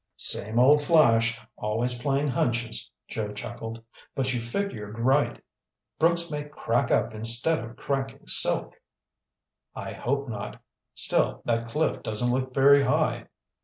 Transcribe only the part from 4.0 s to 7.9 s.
"But you figured right. Brooks may crack up instead of